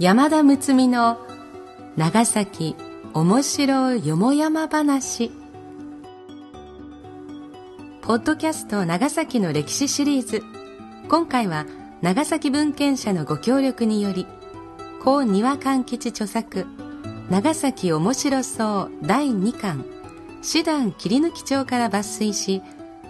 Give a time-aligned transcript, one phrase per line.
[0.00, 1.18] 山田睦美の
[1.96, 2.76] 長崎
[3.14, 5.32] 面白よもやま話。
[8.02, 10.44] ポッドキャスト長崎の歴史シリーズ。
[11.08, 11.66] 今回は
[12.00, 14.28] 長崎文献社のご協力により
[15.02, 16.64] 高庭勘吉著作
[17.28, 19.84] 長崎面白そう第2巻
[20.42, 22.62] 師団切り抜き帳から抜粋し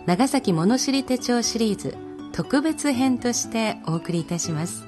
[0.06, 1.98] 長崎物知り手帳シリーズ
[2.32, 4.87] 特別編としてお送りいたします。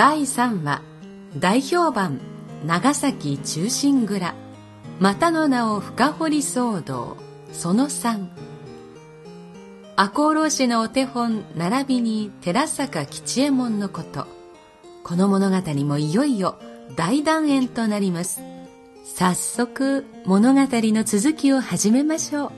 [0.00, 0.80] 第3話
[1.36, 2.22] 大評判
[2.64, 4.34] 長崎中心蔵。
[4.98, 7.18] またの名を深掘り騒動
[7.52, 8.28] その3
[9.96, 14.26] 赤穂浪士のお手本並びに寺坂吉右衛門のこと。
[15.04, 16.58] この物語もいよいよ
[16.96, 18.40] 大団円となります。
[19.04, 22.52] 早速物語の続きを始めましょう。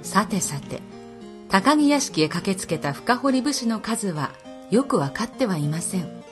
[0.00, 0.80] さてさて
[1.50, 4.30] 高木屋敷へ駆けつけた深堀武士の数は
[4.70, 6.22] よく分かってはいません。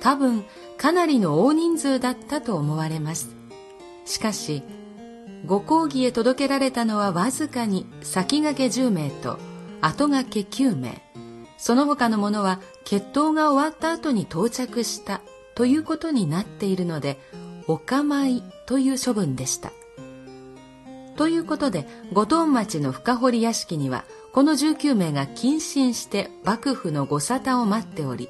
[0.00, 0.44] 多分
[0.76, 3.34] かなりの大人数だったと思われます。
[4.04, 4.62] しかし
[5.46, 9.38] ご講義へ届けられたのはわずかに先駆け10名と
[9.80, 11.02] 後駆け9名。
[11.58, 15.22] その他の者は決闘が終わった後に到着した
[15.54, 17.18] ということになっているので
[17.66, 19.72] お構いという処分でした。
[21.16, 24.04] ということで五島町の深堀屋敷には
[24.36, 28.28] この19名が謹慎して幕府のご沙汰を待っており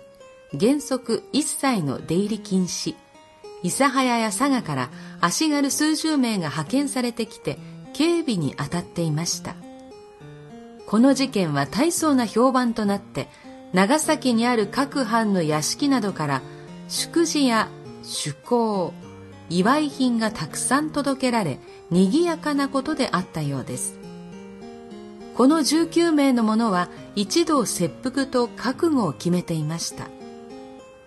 [0.56, 2.94] 原則一切の出入り禁止。
[3.64, 4.90] 諫早や佐賀から
[5.20, 7.58] 足軽数十名が派遣されてきて
[7.92, 9.56] 警備に当たっていました。
[10.86, 13.26] この事件は大層な評判となって
[13.72, 16.42] 長崎にある各藩の屋敷などから
[16.86, 17.68] 祝辞や
[18.04, 18.94] 趣向
[19.50, 21.58] 祝い品がたくさん届けられ
[21.90, 24.05] 賑やかなことであったようです。
[25.36, 30.08] この19名の者は一同切腹と覚悟を決めていました。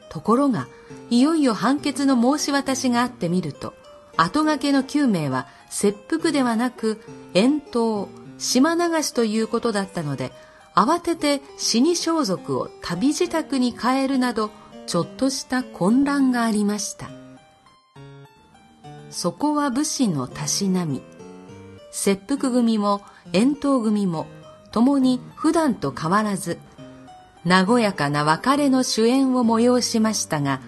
[0.09, 0.67] ところが
[1.09, 3.73] いよいよ判決の申し渡しがあってみると
[4.17, 7.01] 後掛けの9名は切腹ではなく
[7.34, 10.31] 遠投島流しということだったので
[10.75, 14.51] 慌てて死に装束を旅自宅に変えるなど
[14.85, 17.09] ちょっとした混乱がありました。
[19.09, 21.01] そこは武士のたしなみ。
[21.91, 23.01] 切腹組も
[23.33, 24.27] 遠投組も
[24.72, 26.59] 共に普段と変わらず
[27.45, 30.61] 和やかな別れの主演を催しましたが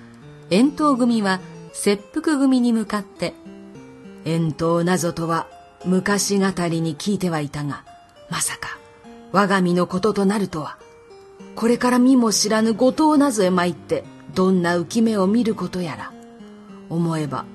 [0.49, 1.39] 遠投組は
[1.73, 3.33] 切腹組に向かって
[4.25, 5.47] 「遠投なぞとは
[5.85, 7.83] 昔語りに聞いてはいたが
[8.29, 8.77] まさか
[9.31, 10.77] 我が身のこととなるとは
[11.55, 14.03] これから見も知らぬ後藤なぞへ参って
[14.35, 16.13] どんな浮き目を見ることやら
[16.89, 17.45] 思えば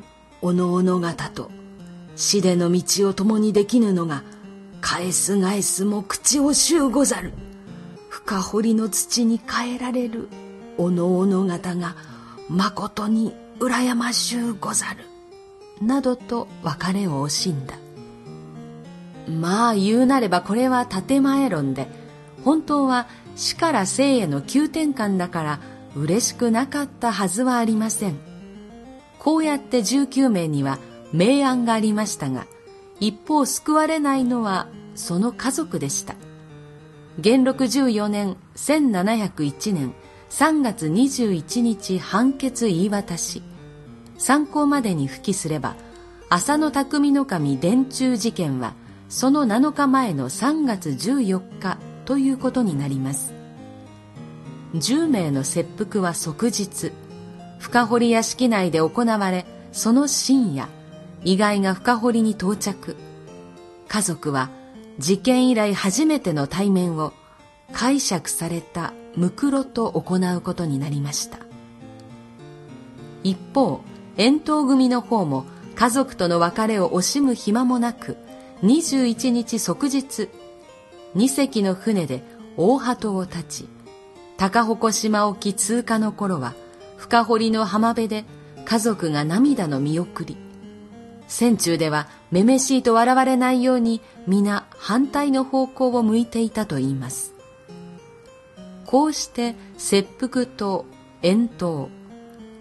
[0.43, 1.50] おのおの方と
[2.16, 4.25] 死での道を共にできぬのが
[4.81, 7.32] 返す返すも口をしゅうござる。
[8.09, 10.28] 深堀の土に変えられる
[10.78, 11.94] おのおの方が
[12.49, 15.05] まことに羨ましゅうござる。
[15.81, 17.75] などと別れを惜しんだ。
[19.28, 21.87] まあ言うなればこれは建前論で、
[22.44, 25.60] 本当は死から生への急転換だから
[25.94, 28.19] 嬉しくなかったはずはありません。
[29.19, 30.78] こうやって19名には
[31.16, 32.47] 明暗がありましたが、
[33.00, 36.14] 一方救われないのはその家族でした。
[37.19, 39.94] 元禄14年1701年
[40.29, 43.43] 3月21日判決言い渡し
[44.19, 45.76] 参考までに付記すれば
[46.29, 48.75] 浅野匠の神電柱事件は
[49.08, 53.32] その7日前の3月14日ということになります
[54.75, 56.93] 10名の切腹は即日
[57.58, 60.69] 深堀屋敷内で行われその深夜
[61.26, 62.94] 意外が深堀に到着。
[63.88, 64.49] 家族は
[65.00, 67.12] 事件以来初めての対面を
[67.73, 71.38] 解釈されたムクロと行うことになりました。
[73.25, 73.81] 一方
[74.17, 78.17] 遠投組の方も家族との別れを惜しむ暇もなく
[78.62, 80.29] 21日即日
[81.17, 82.22] 2隻の船で
[82.56, 83.69] 大鳩を立ち
[84.37, 86.55] 高鉾島沖通過の頃は
[86.96, 88.25] 深堀の浜辺で
[88.64, 90.45] 家族が涙の見送り。
[91.28, 97.34] 船中ではめめしいと笑われないように皆反対の方向を向いていたといいます。
[98.87, 100.87] こうして切腹と
[101.23, 101.90] 遠投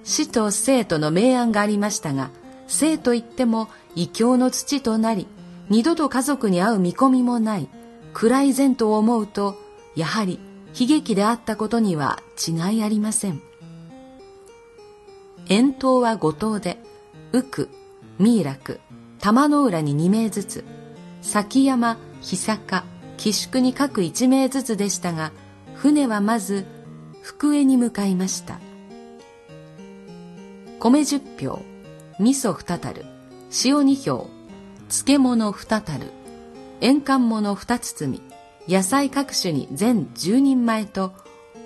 [0.04, 2.32] 死と生との明暗がありましたが
[2.68, 5.28] 生といっても異教の土となり
[5.70, 7.70] 二度と家族に会う見込みもない
[8.14, 9.56] 暗い前途を思うと
[9.96, 10.40] やはり
[10.80, 13.42] 悲劇であったことには違いありません。
[15.48, 16.80] 遠投は五島で
[17.32, 17.70] 浮く
[18.20, 18.80] ミイラク
[19.20, 20.66] 玉の浦に2名ずつ
[21.22, 22.86] 崎山久坂
[23.18, 25.32] 寄宿に各1名ずつでしたが
[25.76, 26.66] 船はまず
[27.22, 28.60] 福江に向かいました。
[30.80, 31.62] 米10票
[32.20, 33.06] 味噌2たる
[33.66, 34.30] 塩2票
[34.88, 36.12] 漬物2たる
[36.80, 38.22] 塩缶物2包み
[38.72, 41.14] 野菜各種に全10人前と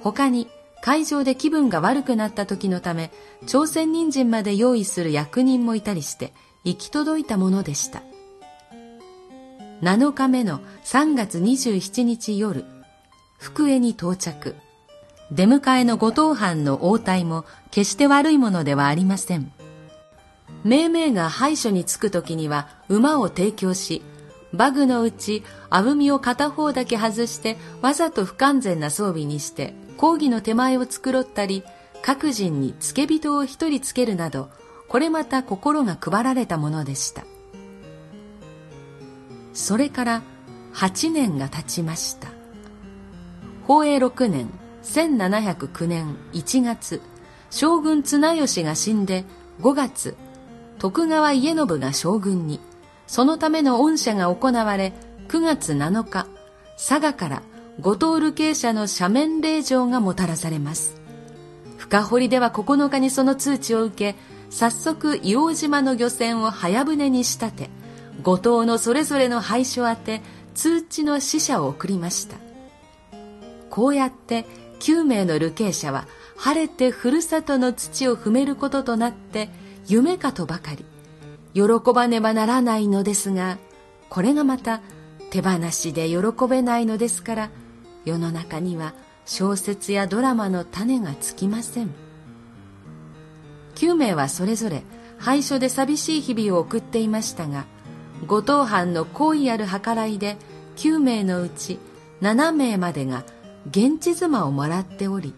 [0.02, 0.48] 他に
[0.82, 3.12] 会場で気分が悪くなった時のため
[3.46, 6.34] 朝鮮人参まで用意する役人もいたりして
[6.64, 8.02] 行き届いたものでした。
[9.82, 12.66] 7日目の3月27日夜
[13.38, 14.56] 福江に到着。
[15.32, 19.52] 出迎えの後藤藩の応対も決して悪いものではありません。
[20.64, 24.02] 命名が廃所に着く時には馬を提供し
[24.54, 31.62] バグのうちあぶみを片方だけ外してわざと不完全な装備にして講義の手前を繕ったり
[32.02, 34.50] 各人に付け人を一人つけるなど
[34.88, 37.26] これまた心が配られたものでした。
[39.54, 40.22] それから
[40.74, 42.30] 8年が経ちました。
[43.64, 44.50] 宝永6年
[44.84, 47.02] 1709年1月
[47.50, 49.26] 将軍綱吉が死んで
[49.60, 50.16] 5月
[50.78, 52.62] 徳川家信が将軍に
[53.06, 54.94] そのための恩赦が行われ
[55.28, 56.26] 9月7日
[56.78, 57.44] 佐賀から
[57.82, 61.00] 五島流慶社の斜面令状がもたらされます。
[61.78, 67.70] 深堀では9日にその通知を受け早速硫黄島の漁船を早船に仕立て
[68.22, 70.22] 五島のそれぞれの廃所宛て
[70.54, 72.36] 通知の使者を送りました。
[73.70, 74.46] こうやって
[74.80, 76.06] 9名の流刑者は
[76.36, 79.50] 晴れてふるさとの土を踏めることとなって
[79.88, 80.86] 夢かとばかり。
[81.54, 83.58] 喜ばねばならないのですが
[84.10, 84.82] これがまた
[85.32, 86.18] 手放しで喜
[86.48, 87.50] べないのですから
[88.06, 88.94] 世の中には
[89.26, 92.10] 小説やドラマの種がつきません。
[93.80, 94.84] 9名はそれぞれ
[95.18, 97.66] 廃所で寂しい日々を送っていましたが
[98.28, 100.36] 五島藩の好意ある計らいで
[100.76, 101.80] 9名のうち
[102.22, 103.24] 7名までが
[103.70, 105.34] 現地妻をもらっており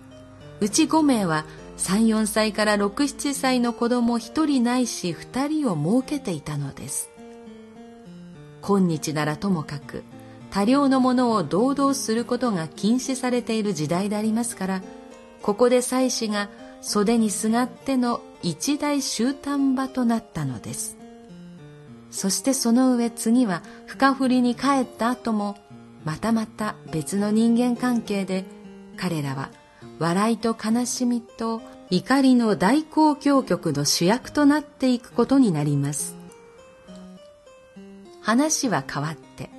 [0.59, 1.45] うち5名は
[1.77, 7.09] 34歳から67歳の子供1人ないし2人を設けていたのです
[8.61, 10.03] 今日ならともかく
[10.51, 14.83] 多量のものを堂々することが禁止されている時代でありますから
[15.41, 16.49] ここで妻子が
[16.81, 20.97] 袖にすがっての一大終端場となったのです。
[22.09, 25.57] そしてその上次は深振りに帰った後も
[26.03, 28.43] またまた別の人間関係で
[28.97, 29.49] 彼らは
[29.99, 36.15] 笑いと悲しみと怒りの大交響曲の主役となっていくことになります。
[38.21, 39.49] 話は変わって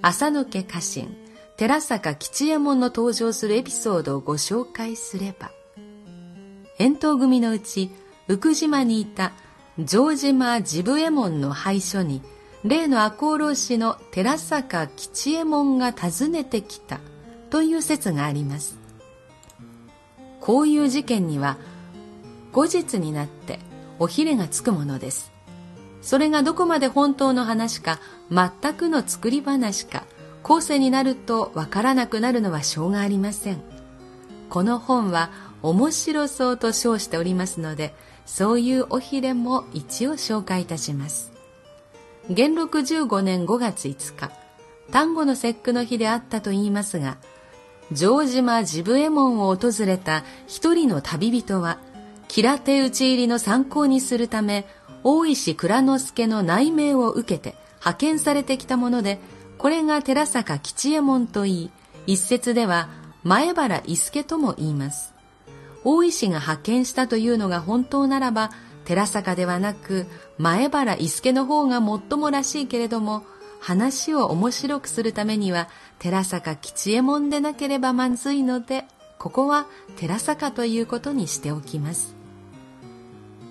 [0.00, 1.16] 浅野家家臣
[1.56, 5.50] 寺坂吉右衛門の登場するエピソードをご紹介すれば
[6.78, 7.90] 遠藤組のうち
[8.28, 9.32] 福島にいた
[9.86, 12.22] 城島治部右衛門の廃所に
[12.64, 17.00] 例の赤穂浪士の寺坂吉右衛門が訪ねてきた
[17.50, 18.78] という説があります。
[20.40, 21.56] こういう事件には
[22.52, 23.58] 後日になって
[23.98, 25.32] おひれがつくものです。
[26.00, 28.00] それがどこまで本当の話か
[28.30, 30.04] 全くの作り話か
[30.42, 33.60] 後世になるとわからなくなるのはしょうがありません。
[34.48, 35.30] この本は
[35.62, 41.32] 面白そうと称しておりますのでそういうおひれも一応紹介いたします。
[42.30, 44.30] 元禄15年5月5日
[44.92, 47.16] 端午の節句の日であったと言いますが
[47.94, 51.78] 城島治部右衛門を訪れた一人の旅人は
[52.28, 54.66] 吉手討ち入りの参考にするため
[55.10, 59.18] 大石蔵之助の内命を受けて派遣されてきたもので
[59.56, 61.70] これが寺坂吉右衛門といい
[62.06, 62.90] 一説では
[63.22, 65.14] 前原伊助とも言います。
[65.82, 68.50] 大石が派遣したというのが本当ならば
[68.84, 70.04] 寺坂ではなく
[70.36, 73.22] 前原伊助の方が最もらしいけれども
[73.60, 78.84] 話を面白くするためには寺坂吉右衛門でなければまずいので
[79.18, 82.17] ここは寺坂ということにしておきます。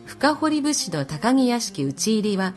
[0.08, 2.54] 深堀武士の高木屋敷討ち入りは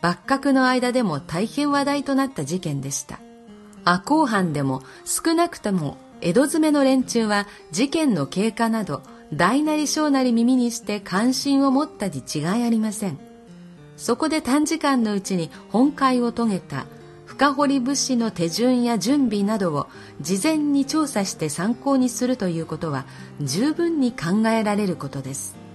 [0.00, 3.20] 幕閣の間でも大変話題となった事件でした。
[3.84, 9.02] 赤穂藩でも少なくとも江戸詰めの連中は事件の経過など
[9.34, 13.18] 大なり小なり耳にして関心を持ったに違いありません。
[13.98, 16.86] そこで短時間のうちに本会を遂げた
[17.26, 19.88] 深掘物資の手順や準備などを
[20.22, 23.04] 事前に調査して参考にするということは
[23.42, 25.67] 十分に考えられることです。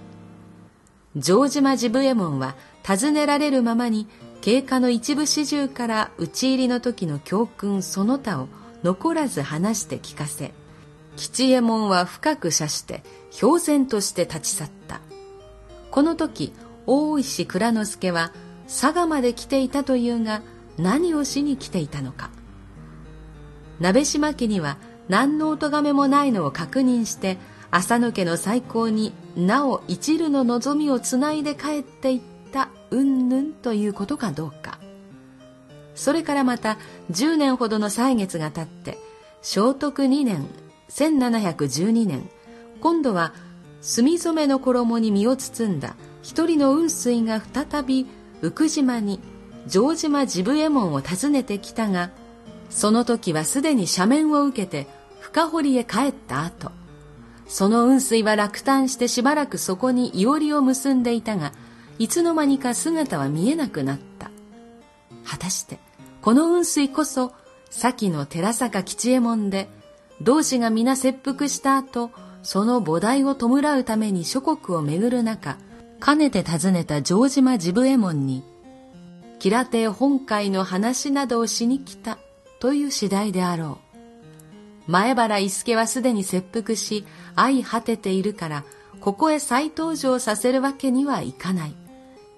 [1.20, 4.06] 城島治部右衛門は尋ねられるままに
[4.40, 8.48] 経過の一部始終から討ち入りの時の教訓その他を
[8.82, 10.52] 残らず話して聞かせ
[11.16, 13.02] 吉右衛門は深く射して
[13.40, 15.00] 氷然として立ち去った。
[15.90, 16.52] この時
[16.86, 18.32] 大石蔵之助は
[18.66, 20.42] 佐賀まで来ていたというが
[20.76, 22.30] 何をしに来ていたのか。
[23.80, 24.76] 鍋島家には
[25.08, 27.38] 何のお咎めもないのを確認して
[27.70, 32.20] 浅野家の最高になお一縷の望みをつないで帰っていっ
[32.52, 34.78] たうんぬんということかどうか。
[35.94, 36.78] それからまた
[37.12, 38.98] 10年ほどの歳月が経って
[39.42, 40.46] 聖徳2年
[40.90, 42.28] 1712年
[42.80, 43.32] 今度は
[43.80, 48.06] 墨染めの衣に身を包んだ一人の雲水が再び
[48.42, 49.20] 浮島に
[49.68, 52.10] 城島治部右衛門を訪ねてきたが
[52.70, 54.86] その時はすでに斜面を受けて
[55.20, 56.70] 深堀へ帰った後。
[57.46, 61.52] その雲水は落胆してしばらくそこにいおりを結んでいたが
[61.98, 64.30] いつの間にか姿は見えなくなった
[65.24, 65.78] 果たして
[66.22, 67.32] この雲水こそ
[67.70, 69.68] 先の寺坂吉右衛門で
[70.22, 72.10] 同志が皆切腹した後
[72.42, 75.56] その菩提を弔うために諸国を巡る中
[76.00, 78.44] かねて訪ねた城島治部右衛門に
[79.38, 82.18] 吉良亭本会の話などをしに来た
[82.60, 83.83] という次第であろう。
[84.86, 87.04] 前原伊助はすでに切腹し、
[87.36, 88.64] 相果てているから、
[89.00, 91.74] ここへ再登場させるわけにはいかない。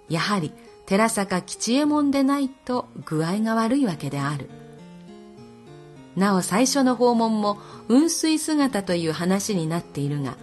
[0.09, 0.53] やはり、
[0.87, 4.49] 寺坂吉右衛門でないと具合が悪いわけである。
[6.15, 10.37] なお最初の訪問も雲水姿という話になっているが、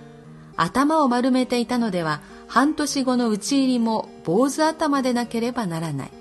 [0.55, 6.12] 頭を丸めていたのでは半年後の討ち入りも坊主頭でなければならない。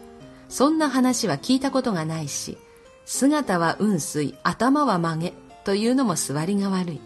[0.49, 2.57] そんな話は聞いたことがないし、
[3.05, 7.01] 姿は雲水、頭は曲げというのも座りが悪い。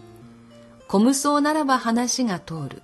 [0.87, 2.81] 小無双ならば話が通る。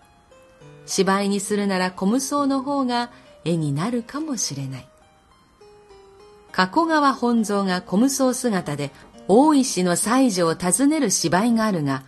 [0.86, 3.12] 芝居にするなら小無双の方が
[3.46, 4.88] 絵になるかもしれない。
[6.52, 8.92] 加古川本蔵が小無双姿で
[9.28, 12.04] 大石の西条を訪ねる芝居があるが、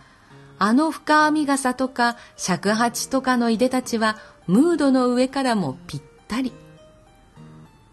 [0.58, 6.52] あの深編み傘とか尺八とかのいでたちはムードの上からもぴったり。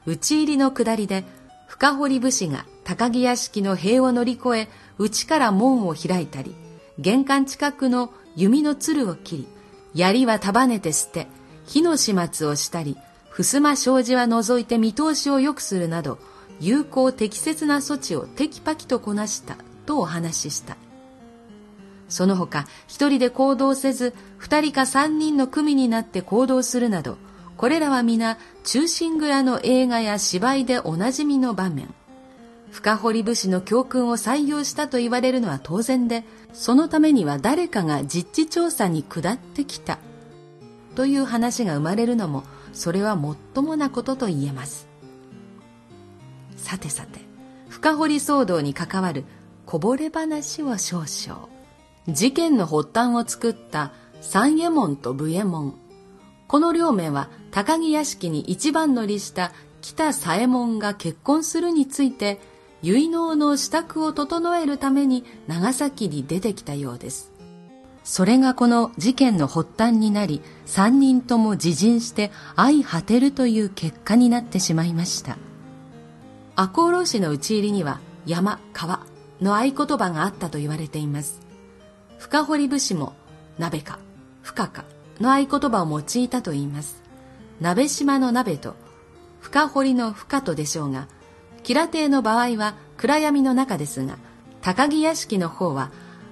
[0.05, 1.23] 討ち入りの下りで
[1.67, 6.55] 深堀武士が高木屋敷の塀を乗り越え内から門を開いたり
[6.99, 9.47] 玄関近くの弓のつるを切り
[9.95, 11.27] 槍は束ねて捨て
[11.65, 12.97] 火の始末をしたり
[13.31, 16.19] 襖障子は除いて見通しを良くするなど
[16.59, 20.77] 有効適切な措置をテキパキとこなしたとお話しした
[22.09, 27.17] その他一人で行動せず二人か三人の組になって行動するなど
[27.57, 31.93] これらは皆中心蔵の映画や芝居でおなじみの場面。
[32.73, 39.99] 深堀武士の教訓を採用したと言われるのは当然で、そのためには誰かが実地調査に下ってきた。
[40.95, 44.87] という話が生まれるのも、それはもっともなことと言えます。
[46.57, 47.19] さてさて、
[47.69, 49.23] 深堀騒動に関わる
[49.67, 51.47] こぼれ話を少々。
[52.07, 55.75] 事件の発端を作った三右衛門と武右衛門。
[56.47, 59.51] この両名は高木屋敷に一番乗りした
[59.81, 62.41] 北左衛門が結婚するについて
[62.83, 67.31] 結納の支度を整えるために長崎に出てきたようです。
[68.03, 75.37] それがこの事件の発端になり、三人とも自陣して相果てるという結果になってしまいました。
[76.57, 78.99] 赤穂浪士の討ち入りには山、川
[79.41, 81.39] の合言葉があったと言われています。
[82.17, 83.13] 深堀武士も
[83.57, 83.97] 鍋か、
[84.41, 84.83] 深か、
[85.21, 87.01] の合言葉を用いたといいます。
[87.61, 88.75] 鍋島の鍋と
[89.39, 91.07] 深堀の深とでしょうが、
[91.63, 94.17] 吉良亭の場合は暗闇の中ですが、
[94.61, 95.91] 高木屋敷の方は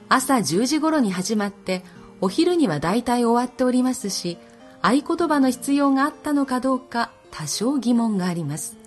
[0.10, 1.84] 朝10時頃に始まって
[2.20, 4.38] お昼には大体終わっておりますし、
[4.82, 8.78] 合言葉の必要があったのかどうか多少疑問があります。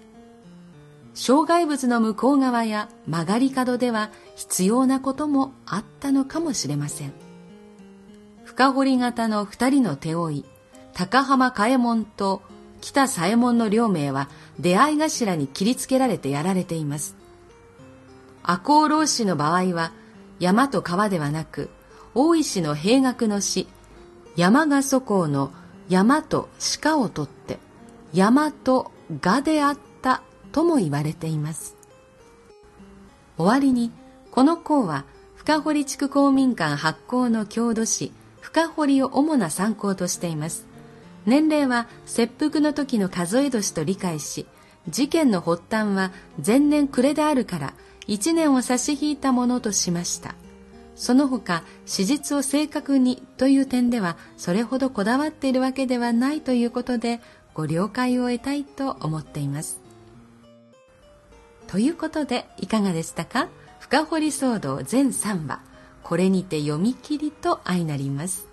[1.14, 7.12] 障害物の向こう側や曲がり角では必要なこともあったのかもしれません。
[8.44, 10.44] 深堀型の二人の手負い、
[10.92, 12.42] 高浜嘉右衛門と
[12.84, 14.28] 北左衛門の両名は
[14.60, 17.16] 出会い頭に切りつけられてやられています。
[18.42, 19.92] 赤穂浪士の場合は
[20.38, 21.70] 山と川ではなく、
[22.14, 23.66] 大石の兵学の詩、
[24.36, 25.50] 山が祖公の
[25.88, 26.50] 山と
[26.82, 27.58] 鹿を取って、
[28.12, 30.22] 山とがであった
[30.52, 31.76] とも言われています。
[33.38, 33.92] 終わりに、
[34.30, 38.12] この項は深堀地区公民館発行の郷土史
[38.42, 40.73] 深堀を主な参考としています
[41.26, 44.46] 年齢は切腹の時の数え年と理解し
[44.88, 46.12] 事件の発端は
[46.44, 47.74] 前年暮れであるから
[48.06, 50.34] 1年を差し引いたものとしました。
[50.94, 57.20] その他史実を正確にという点ではそれほどこだわっているわけではないということで
[57.52, 59.80] ご了解を得たいと思っています。
[61.66, 63.48] ということでいかがでしたか？
[63.80, 65.60] 深掘り騒動全3話。
[66.02, 68.46] これにて読み切りと相なります。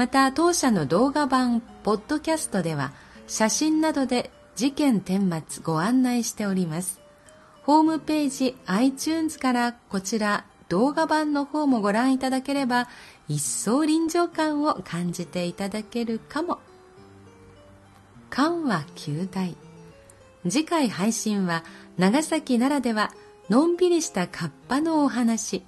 [0.00, 2.94] また当社の動画版ポッドキャストでは
[3.26, 7.02] 写真などで事件顛末ご案内しております。
[7.64, 12.88] ホームページ iTunes からこちら動画版の方もご覧いただければ
[13.28, 16.60] 一層臨場感を感じていただけるかも。
[18.30, 19.54] 緩和9大
[20.48, 21.62] 次回配信は
[21.98, 23.12] 長崎ならでは
[23.50, 25.62] のんびりしたカッパのお話。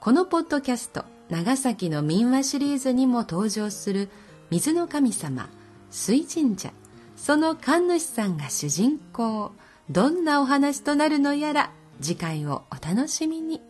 [0.00, 4.08] このポッドキャスト長崎の民話シリーズにも登場する
[4.50, 5.50] 水の神様
[5.90, 6.72] 水神社
[7.16, 9.52] その神主さんが主人公
[9.90, 13.67] どんなお話となるのやら次回をお楽しみに。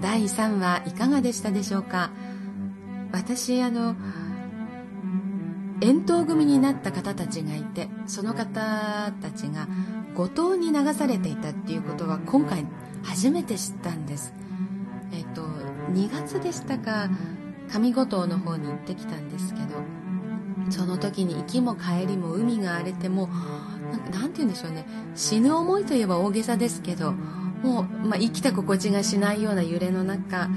[0.00, 2.10] 第3話いかがでしたでしょうか？
[3.12, 3.96] 私あの
[5.80, 9.68] 遠投組になった方たちがいてその方たちが
[10.14, 12.66] 五島に流されていたっていうことは今回
[13.04, 14.34] 初めて知ったんです。
[15.12, 15.42] えっと
[15.92, 17.08] 2月でしたか
[17.68, 19.66] 上五島の方に行ってきたんですけど
[20.70, 23.28] その時に行きも帰りも海が荒れても
[24.12, 24.84] 何て言うんでしょうね。
[25.14, 27.14] 死ぬ思いといえば大げさですけど
[27.66, 30.48] もう、まあ、生きた心地がしないような揺れの中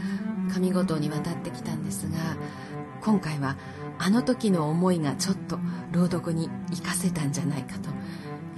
[0.48, 2.38] 上五島に渡ってきたんですが
[3.02, 3.58] 今回は
[3.98, 5.60] あの時の思いがちょっと
[5.92, 7.90] 朗読に生かせたんじゃないかと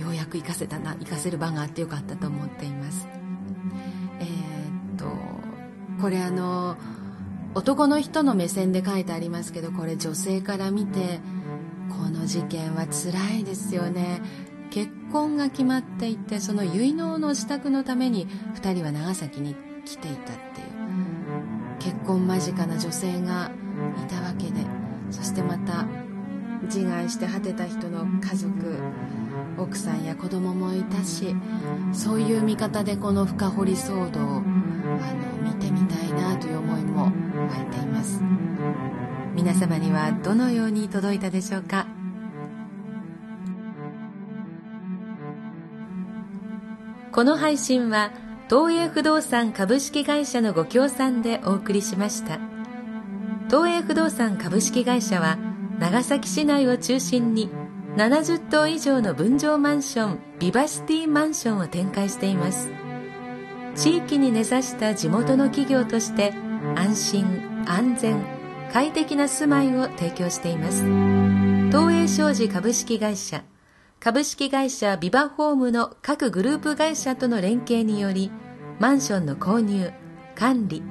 [0.02, 3.08] ようやく生かせたな生かせる場があってよかったと思っています。
[4.20, 5.06] えー、っと
[6.02, 6.76] これあの
[7.54, 11.20] 男の人の目線で書いてありますけどこれ女性から見て
[11.90, 14.22] この事件は辛いですよね。
[14.72, 19.56] 結婚が決まっていてその結納の支度のために2人は長崎に
[19.86, 20.72] 来ていたっていう。
[21.80, 23.52] 結婚間近な女性が
[24.04, 24.66] いたわけで
[25.10, 25.86] そしてまた
[26.64, 28.52] 自害して果てた人の家族
[29.58, 31.36] 奥さんや子供もいたし
[31.92, 34.44] そういう見方でこの深掘り騒動をあの
[35.44, 37.10] 見てみたいなという思いも湧
[37.62, 38.22] いています。
[39.34, 41.88] 皆様にはどのように届いたでしょうか？
[47.12, 48.12] この配信は
[48.50, 52.40] 東映不動産株式会社のご協賛でお送りしました。
[53.50, 55.38] 東映不動産株式会社は
[55.78, 57.50] 長崎市内を中心に
[57.98, 62.70] 70棟以上の分譲マンションビバシティマンションを展開しています。
[63.76, 66.34] 地域に根ざした地元の企業として
[66.76, 68.24] 安心安全
[68.72, 70.86] 快適な住まいを提供しています。
[71.72, 73.44] 東映商事株式会社
[74.04, 78.32] 株式会社ビバホームの各グループ会社との連携により
[78.80, 79.94] マンションの購入
[80.34, 80.82] 管理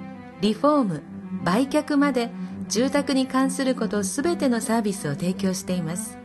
[0.40, 1.03] リフォーム
[1.42, 2.31] 売却まで
[2.68, 6.18] 住宅に関することすべてのサービスを提供しています。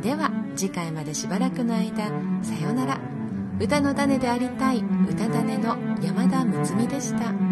[0.00, 2.10] では次回までしばらくの間
[2.42, 2.98] さようなら
[3.60, 7.47] 歌の種でありたい歌種の山田睦美でした。